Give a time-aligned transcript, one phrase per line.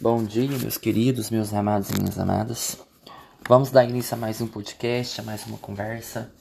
[0.00, 2.78] Bom dia, meus queridos, meus amados e minhas amadas.
[3.48, 6.32] Vamos dar início a mais um podcast, a mais uma conversa.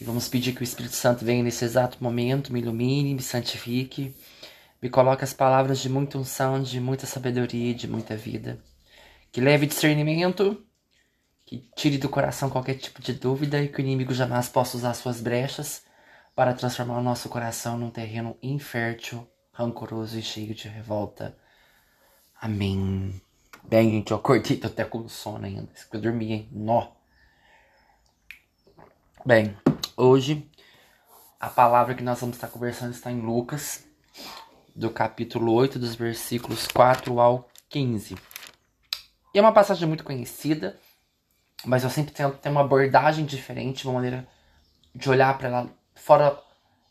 [0.00, 4.16] E vamos pedir que o Espírito Santo venha nesse exato momento, me ilumine, me santifique,
[4.82, 8.58] me coloque as palavras de muita unção, de muita sabedoria de muita vida.
[9.30, 10.60] Que leve discernimento,
[11.46, 14.94] que tire do coração qualquer tipo de dúvida e que o inimigo jamais possa usar
[14.94, 15.82] suas brechas
[16.34, 21.40] para transformar o nosso coração num terreno infértil, rancoroso e cheio de revolta
[22.42, 23.22] Amém.
[23.62, 25.68] Bem, gente, eu acordei, tô até com sono ainda.
[25.92, 26.48] Eu dormi, hein?
[26.50, 26.88] Nó.
[29.24, 29.56] Bem,
[29.96, 30.50] hoje
[31.38, 33.86] a palavra que nós vamos estar conversando está em Lucas,
[34.74, 38.16] do capítulo 8, dos versículos 4 ao 15.
[39.32, 40.76] E é uma passagem muito conhecida,
[41.64, 44.26] mas eu sempre tento ter uma abordagem diferente, uma maneira
[44.92, 46.36] de olhar para ela fora,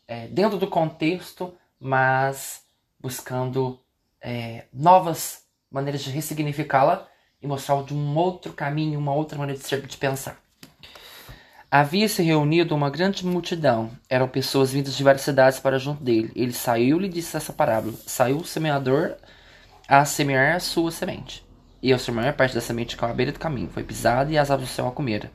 [0.08, 2.64] é, dentro do contexto, mas
[2.98, 3.78] buscando
[4.18, 5.41] é, novas
[5.72, 7.08] maneiras de ressignificá-la
[7.40, 10.36] e mostrar de um outro caminho, uma outra maneira de ser, de pensar.
[11.70, 13.90] Havia se reunido uma grande multidão.
[14.08, 16.30] Eram pessoas vindas de várias cidades para junto dele.
[16.36, 19.14] Ele saiu e lhe disse essa parábola: Saiu o semeador
[19.88, 21.42] a semear a sua semente.
[21.82, 23.70] E ao semear, parte da semente caiu à beira do caminho.
[23.70, 25.30] Foi pisada e as aves do céu a comeram.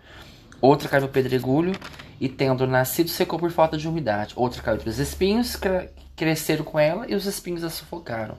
[0.61, 1.73] Outra caiu no pedregulho
[2.21, 4.33] e, tendo nascido, secou por falta de umidade.
[4.35, 8.37] Outra caiu entre os espinhos, cre cresceram com ela e os espinhos a sufocaram.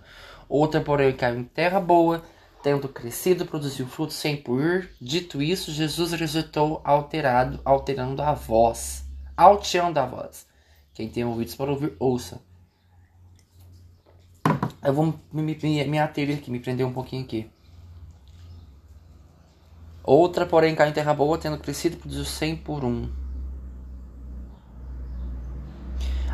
[0.49, 2.23] Outra, porém, caiu em terra boa,
[2.63, 4.89] tendo crescido, produziu frutos sem por.
[5.01, 9.05] Dito isso, Jesus resultou alterado, alterando a voz,
[9.37, 10.47] alteando a voz.
[10.95, 12.41] Quem tem ouvidos para ouvir, ouça.
[14.83, 17.51] Eu vou me, me, me ater aqui, me prender um pouquinho aqui.
[20.03, 23.13] Outra, porém, caiu em terra boa, tendo crescido, produziu cem por um.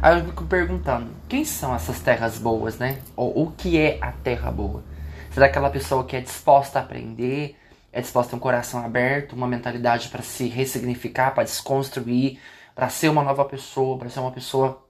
[0.05, 3.01] Aí eu fico perguntando, quem são essas terras boas, né?
[3.17, 4.85] Ou o que é a terra boa?
[5.31, 7.57] Será aquela pessoa que é disposta a aprender,
[7.91, 12.39] é disposta a ter um coração aberto, uma mentalidade para se ressignificar, para desconstruir,
[12.75, 14.87] para ser uma nova pessoa, para ser uma pessoa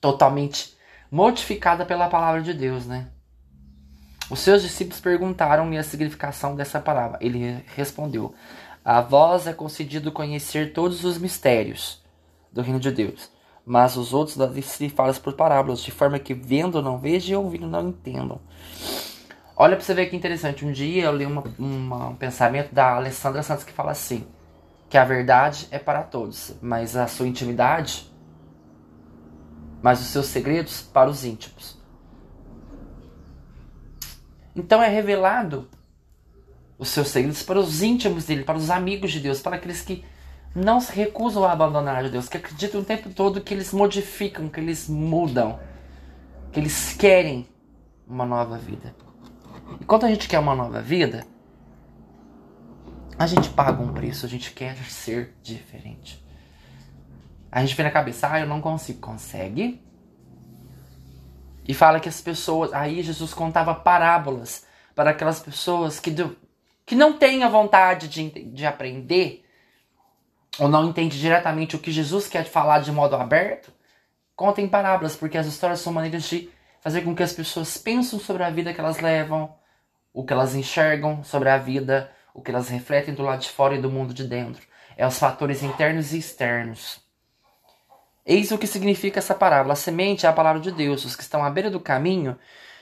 [0.00, 0.74] totalmente
[1.10, 3.08] modificada pela palavra de Deus, né?
[4.30, 7.18] Os seus discípulos perguntaram-lhe a significação dessa palavra.
[7.20, 8.34] Ele respondeu:
[8.82, 12.02] A vós é concedido conhecer todos os mistérios
[12.50, 13.36] do reino de Deus
[13.68, 17.66] mas os outros se falam por parábolas, de forma que vendo não vejam e ouvindo
[17.66, 18.40] não entendam.
[19.54, 20.64] Olha para você ver que interessante.
[20.64, 24.26] Um dia eu li uma, uma, um pensamento da Alessandra Santos que fala assim:
[24.88, 28.10] que a verdade é para todos, mas a sua intimidade,
[29.82, 31.76] mas os seus segredos para os íntimos.
[34.56, 35.68] Então é revelado
[36.78, 40.02] os seus segredos para os íntimos dele, para os amigos de Deus, para aqueles que
[40.54, 44.48] não se recusam a abandonar a Deus, que acreditam o tempo todo que eles modificam,
[44.48, 45.58] que eles mudam,
[46.52, 47.46] que eles querem
[48.06, 48.94] uma nova vida.
[49.80, 51.26] E quando a gente quer uma nova vida,
[53.18, 56.24] a gente paga um preço, a gente quer ser diferente.
[57.50, 59.00] A gente vê na cabeça, ah, eu não consigo.
[59.00, 59.82] Consegue.
[61.66, 62.72] E fala que as pessoas.
[62.72, 64.64] Aí Jesus contava parábolas
[64.94, 66.36] para aquelas pessoas que, do,
[66.84, 69.44] que não têm a vontade de, de aprender
[70.58, 73.72] ou não entende diretamente o que Jesus quer falar de modo aberto,
[74.34, 78.18] conta em parábolas, porque as histórias são maneiras de fazer com que as pessoas pensem
[78.18, 79.54] sobre a vida que elas levam,
[80.12, 83.74] o que elas enxergam sobre a vida, o que elas refletem do lado de fora
[83.74, 84.62] e do mundo de dentro.
[84.96, 87.00] É os fatores internos e externos.
[88.26, 89.72] Eis o que significa essa parábola.
[89.72, 91.04] A semente é a palavra de Deus.
[91.04, 92.38] Os que estão à beira do caminho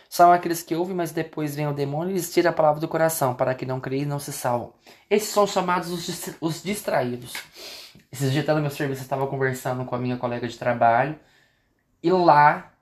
[0.08, 2.88] são aqueles que ouvem, mas depois vem o demônio e lhes tira a palavra do
[2.88, 4.72] coração, para que não creem e não se salvam.
[5.10, 7.34] Esses são chamados os, os distraídos.
[8.10, 11.18] Esses dias no meu serviço eu estava conversando com a minha colega de trabalho,
[12.02, 12.72] e lá,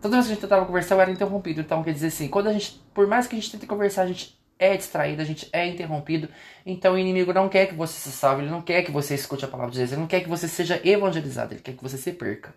[0.00, 1.60] toda vez que a gente tentava conversar, eu era interrompido.
[1.60, 4.06] Então, quer dizer assim, quando a gente, por mais que a gente tente conversar, a
[4.06, 6.28] gente é distraído, a gente é interrompido.
[6.64, 9.44] Então o inimigo não quer que você se salve, ele não quer que você escute
[9.44, 11.98] a palavra de Deus, ele não quer que você seja evangelizado, ele quer que você
[11.98, 12.54] se perca.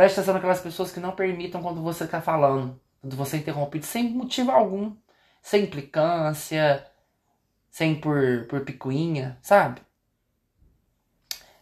[0.00, 3.84] Preste atenção naquelas pessoas que não permitam quando você está falando, quando você é interrompido
[3.84, 4.96] sem motivo algum,
[5.42, 6.86] sem implicância,
[7.70, 9.82] sem por, por picuinha, sabe?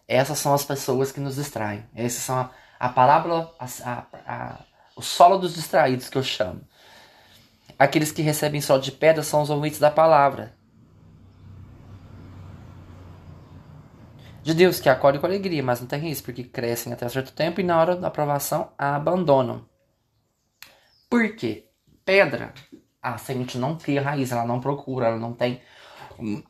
[0.06, 1.84] Essas são as pessoas que nos distraem.
[1.92, 4.60] Essas são a, a parábola, a, a,
[4.94, 6.60] o solo dos distraídos que eu chamo.
[7.76, 10.56] Aqueles que recebem só de pedra são os ouvintes da palavra.
[14.48, 17.60] De Deus que acolhe com alegria, mas não tem risco, porque crescem até certo tempo
[17.60, 19.68] e na hora da aprovação a abandonam.
[21.10, 21.66] Por quê?
[22.02, 22.54] Pedra,
[23.02, 25.60] a semente não cria raiz, ela não procura, ela não tem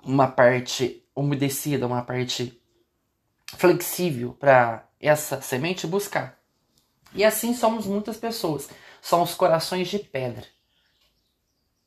[0.05, 2.62] uma parte umedecida, uma parte
[3.56, 6.39] flexível para essa semente buscar.
[7.12, 8.71] E assim somos muitas pessoas.
[9.03, 10.47] São os corações de pedra.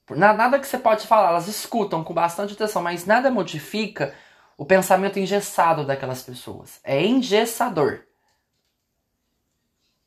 [0.09, 4.13] Nada que você pode falar, elas escutam com bastante atenção, mas nada modifica
[4.61, 6.79] o pensamento engessado daquelas pessoas.
[6.83, 8.03] É engessador.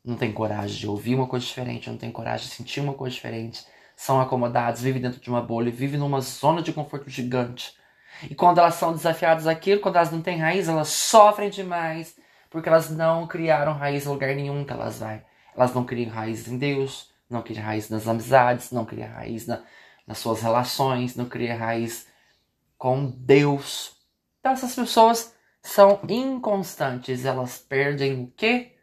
[0.05, 3.17] Não tem coragem de ouvir uma coisa diferente, não tem coragem de sentir uma coisa
[3.17, 3.67] diferente.
[3.97, 7.75] São acomodados, vivem dentro de uma bolha, vivem numa zona de conforto gigante.
[8.31, 12.17] E quando elas são desafiadas aquilo, quando elas não têm raiz, elas sofrem demais,
[12.49, 15.25] porque elas não criaram raiz em lugar nenhum que elas vai.
[15.57, 19.65] Elas não criam raiz em Deus, não criam raiz nas amizades, não criam raiz na,
[20.07, 22.07] nas suas relações, não criam raiz
[22.79, 23.94] com Deus.
[24.45, 28.77] Então essas pessoas são inconstantes, elas perdem o quê?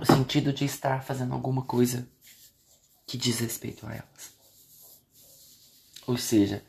[0.00, 2.08] O sentido de estar fazendo alguma coisa
[3.04, 4.32] que diz respeito a elas.
[6.06, 6.64] Ou seja,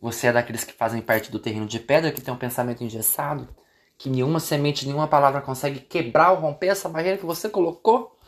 [0.00, 3.54] você é daqueles que fazem parte do terreno de pedra, que tem um pensamento engessado,
[3.98, 8.18] que nenhuma semente, nenhuma palavra consegue quebrar ou romper essa barreira que você colocou.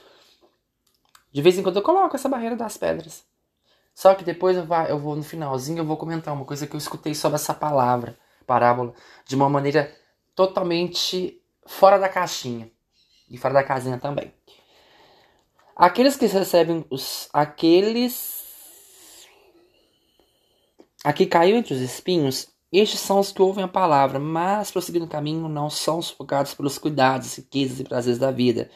[1.33, 3.25] De vez em quando eu coloco essa barreira das pedras.
[3.95, 6.79] Só que depois eu, eu vou no finalzinho, eu vou comentar uma coisa que eu
[6.79, 8.95] escutei sobre essa palavra, parábola,
[9.27, 9.95] de uma maneira
[10.35, 12.71] totalmente fora da caixinha.
[13.31, 14.33] E fora da casinha também.
[15.75, 17.29] Aqueles que recebem os.
[17.33, 18.43] Aqueles.
[21.03, 22.49] Aqui caiu entre os espinhos.
[22.71, 26.79] Estes são os que ouvem a palavra, mas prosseguindo o caminho não são sufocados pelos
[26.79, 28.71] cuidados, riquezas e prazeres da vida.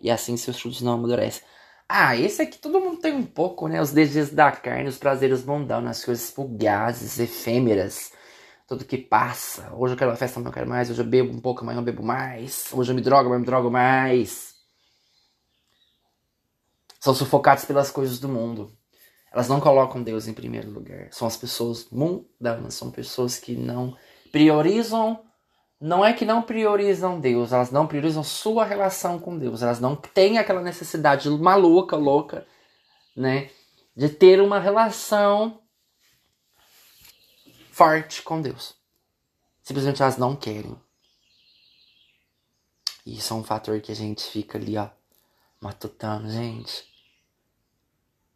[0.00, 1.42] E assim seus frutos não amadurecem.
[1.88, 3.80] Ah, esse aqui todo mundo tem um pouco, né?
[3.80, 8.12] Os desejos da carne, os prazeres mundanos, as coisas fugazes, efêmeras,
[8.66, 9.72] tudo que passa.
[9.74, 10.90] Hoje eu quero uma festa, não quero mais.
[10.90, 12.68] Hoje eu bebo um pouco, amanhã eu bebo mais.
[12.72, 14.54] Hoje eu me drogo, amanhã eu me drogo mais.
[17.00, 18.76] São sufocados pelas coisas do mundo.
[19.32, 21.08] Elas não colocam Deus em primeiro lugar.
[21.10, 23.96] São as pessoas mundanas, são pessoas que não
[24.30, 25.24] priorizam
[25.80, 29.94] não é que não priorizam Deus, elas não priorizam sua relação com Deus, elas não
[29.94, 32.46] têm aquela necessidade maluca, louca,
[33.14, 33.50] né,
[33.96, 35.60] de ter uma relação
[37.70, 38.74] forte com Deus.
[39.62, 40.76] Simplesmente elas não querem.
[43.06, 44.88] E isso é um fator que a gente fica ali, ó,
[45.60, 46.84] matutando, gente.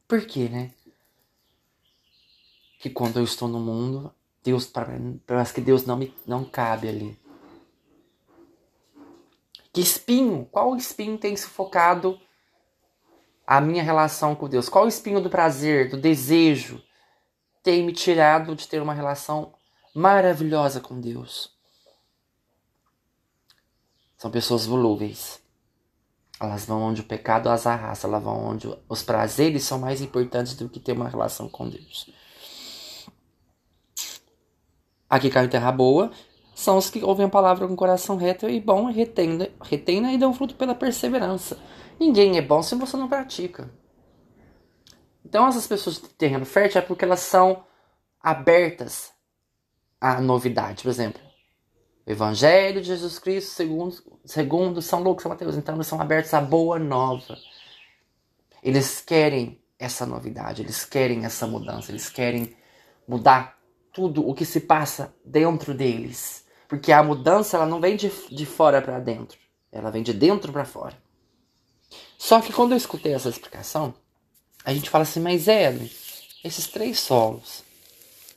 [0.07, 0.73] Por quê, né?
[2.79, 4.71] Que quando eu estou no mundo, Deus
[5.27, 7.22] parece que Deus não me não cabe ali.
[9.73, 10.47] Que espinho?
[10.53, 12.21] Qual espinho tem sufocado
[13.47, 14.69] a minha relação com Deus?
[14.69, 16.83] Qual espinho do prazer, do desejo
[17.63, 19.55] tem me tirado de ter uma relação
[19.95, 21.57] maravilhosa com Deus?
[24.19, 25.41] São pessoas volúveis.
[26.39, 30.55] Elas vão onde o pecado as arrasta, elas vão onde os prazeres são mais importantes
[30.55, 32.11] do que ter uma relação com Deus.
[35.09, 36.11] Aqui caiu em terra boa,
[36.55, 40.35] são os que ouvem a palavra com coração reto e bom, retém, retém e dão
[40.35, 41.59] fruto pela perseverança.
[41.99, 43.71] Ninguém é bom se você não pratica.
[45.25, 47.65] Então, essas pessoas de terreno fértil é porque elas são
[48.21, 49.13] abertas
[50.01, 50.83] à novidade.
[50.83, 51.23] Por exemplo,
[52.07, 55.57] o Evangelho de Jesus Cristo, segundo, segundo São Lucas, São Mateus.
[55.57, 57.37] Então, eles são abertos à boa nova.
[58.63, 62.55] Eles querem essa novidade, eles querem essa mudança, eles querem
[63.09, 63.59] mudar
[63.93, 66.42] tudo o que se passa dentro deles.
[66.73, 69.39] Porque a mudança ela não vem de, de fora para dentro,
[69.71, 70.97] ela vem de dentro para fora.
[72.17, 73.93] Só que quando eu escutei essa explicação,
[74.65, 75.91] a gente fala assim, mas Edwin,
[76.43, 77.63] esses três solos,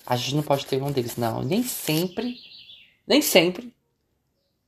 [0.06, 1.15] a gente não pode ter um deles.
[1.15, 2.36] Não, nem sempre,
[3.08, 3.74] nem sempre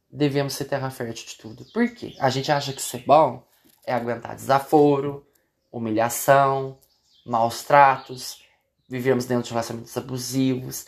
[0.09, 1.65] devemos ser terra fértil de tudo.
[1.74, 2.15] Por quê?
[2.21, 3.43] A gente acha que ser bom
[3.86, 5.27] é aguentar desaforo,
[5.69, 6.79] humilhação,
[7.25, 8.41] maus tratos,
[8.88, 10.86] vivemos dentro de relacionamentos abusivos,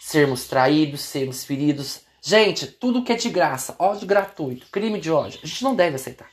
[0.00, 2.00] sermos traídos, sermos feridos.
[2.22, 5.96] Gente, tudo que é de graça, ódio gratuito, crime de ódio, a gente não deve
[5.96, 6.28] aceitar.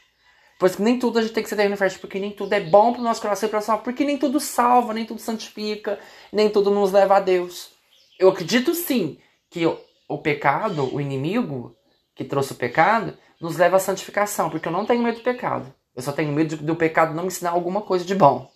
[0.58, 2.92] Pois nem tudo a gente tem que ser terreno fértil, porque nem tudo é bom
[2.92, 6.00] para o nosso coração e para porque nem tudo salva, nem tudo santifica,
[6.32, 7.70] nem tudo nos leva a Deus.
[8.18, 9.20] Eu acredito sim
[9.50, 11.76] que o pecado, o inimigo
[12.16, 15.72] que trouxe o pecado, nos leva à santificação, porque eu não tenho medo do pecado.
[15.96, 18.50] Eu só tenho medo do pecado não me ensinar alguma coisa de bom.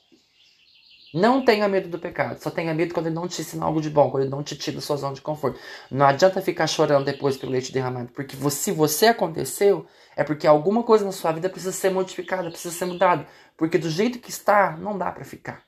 [1.14, 3.90] Não tenha medo do pecado, só tenha medo quando ele não te ensina algo de
[3.90, 5.60] bom, quando ele não te tira da sua zona de conforto.
[5.90, 10.84] Não adianta ficar chorando depois pelo leite derramado, porque se você aconteceu, é porque alguma
[10.84, 13.28] coisa na sua vida precisa ser modificada, precisa ser mudada,
[13.58, 15.64] porque do jeito que está, não dá para ficar.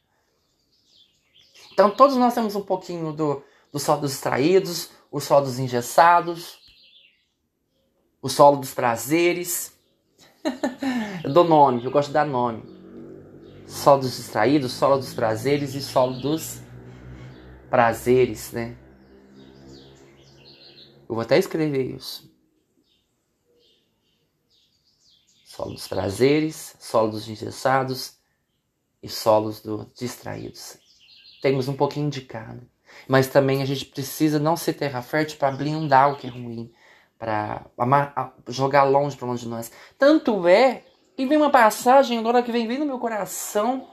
[1.73, 6.59] Então todos nós temos um pouquinho do, do solo dos extraídos, o solo dos engessados,
[8.21, 9.73] o solo dos prazeres.
[11.21, 12.72] eu dou nome, eu gosto de dar nome
[13.73, 16.61] solo dos distraídos, solo dos prazeres e solo dos
[17.69, 18.77] prazeres, né?
[21.09, 22.31] Eu vou até escrever isso.
[25.43, 28.17] Solo dos prazeres, solo dos engessados
[29.01, 30.77] e solos do distraídos.
[31.41, 32.61] Temos um pouquinho de cada.
[33.07, 36.71] Mas também a gente precisa não ser terra fértil para blindar o que é ruim,
[37.17, 37.65] para
[38.47, 39.71] jogar longe para longe de nós.
[39.97, 43.87] Tanto é que vem uma passagem agora que vem vindo no meu coração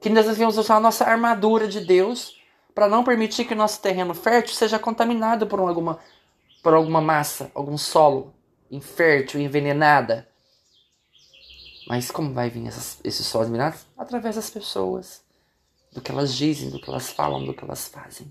[0.00, 2.36] que nós devemos usar a nossa armadura de Deus
[2.74, 5.98] para não permitir que o nosso terreno fértil seja contaminado por alguma,
[6.62, 8.34] por alguma massa, algum solo
[8.70, 10.28] infértil, envenenada.
[11.88, 13.86] Mas como vai vir essas, esses solos envenenados?
[13.96, 15.24] Através das pessoas,
[15.92, 18.30] do que elas dizem, do que elas falam, do que elas fazem.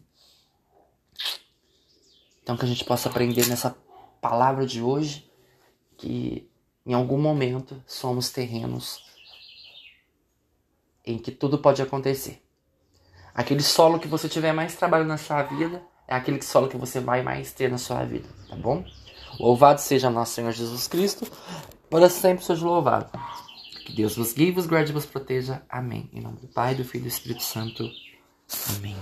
[2.44, 3.76] Então que a gente possa aprender nessa
[4.22, 5.32] palavra de hoje
[5.98, 6.48] que
[6.86, 9.04] em algum momento somos terrenos
[11.06, 12.42] em que tudo pode acontecer.
[13.34, 17.00] Aquele solo que você tiver mais trabalho na sua vida é aquele solo que você
[17.00, 18.86] vai mais ter na sua vida, tá bom?
[19.40, 21.26] Louvado seja nosso Senhor Jesus Cristo,
[21.90, 23.10] para sempre seja louvado.
[23.86, 25.62] Que Deus vos guie, vos guarde e vos proteja.
[25.68, 26.10] Amém.
[26.14, 27.90] Em nome do Pai, do Filho e do Espírito Santo.
[28.78, 28.96] Amém.